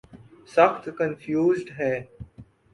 [0.55, 1.97] سخت کنفیوزڈ ہیں۔